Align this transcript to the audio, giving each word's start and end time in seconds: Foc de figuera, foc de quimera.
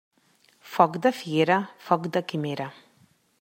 Foc 0.75 0.97
de 1.03 1.11
figuera, 1.17 1.59
foc 1.91 2.09
de 2.17 2.25
quimera. 2.33 2.67